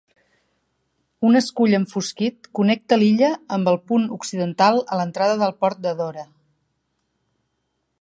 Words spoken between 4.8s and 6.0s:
a l'entrada del port de